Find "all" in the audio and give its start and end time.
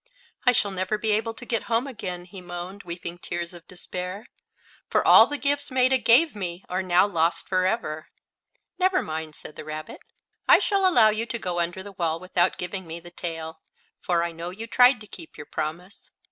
5.07-5.27